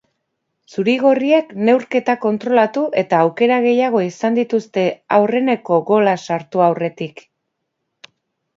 Zuri-gorriek 0.75 1.51
neurketa 1.67 2.15
kontrolatu 2.23 2.85
eta 3.03 3.19
aukera 3.25 3.61
gehiago 3.67 4.03
izan 4.07 4.39
dituzte 4.41 4.87
aurreneko 5.21 5.81
gola 5.93 6.19
sartu 6.31 6.65
aurretik. 6.71 7.23